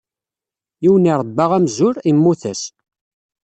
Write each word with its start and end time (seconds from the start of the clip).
Yiwen 0.83 1.09
irebba 1.11 1.45
amzur, 1.57 1.95
immut-as. 2.11 2.61